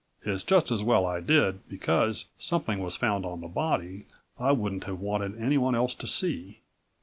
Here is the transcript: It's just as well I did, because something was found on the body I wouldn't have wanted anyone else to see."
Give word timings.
It's 0.25 0.41
just 0.41 0.71
as 0.71 0.81
well 0.81 1.05
I 1.05 1.19
did, 1.19 1.69
because 1.69 2.25
something 2.39 2.79
was 2.79 2.95
found 2.95 3.23
on 3.23 3.41
the 3.41 3.47
body 3.47 4.07
I 4.39 4.51
wouldn't 4.51 4.85
have 4.85 4.99
wanted 4.99 5.39
anyone 5.39 5.75
else 5.75 5.93
to 5.93 6.07
see." 6.07 6.61